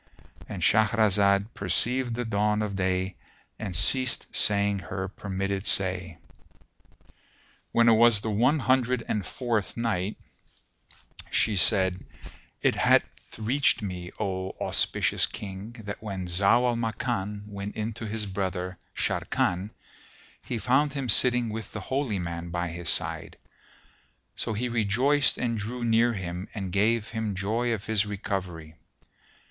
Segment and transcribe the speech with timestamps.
[0.49, 3.17] "—And Shahrazad perceived the dawn of day
[3.59, 6.17] and ceased saying her permitted say.
[7.71, 10.17] When it was the One Hundred and Fourth Night,
[11.29, 12.03] She said,
[12.63, 18.07] It hath reached me, O auspicious King, that when Zau al Makan went in to
[18.07, 19.69] his brother Sharrkan,
[20.41, 23.37] he found him sitting with the Holy Man by his side;
[24.35, 28.73] so he rejoiced and drew near him and gave him joy of his recovery.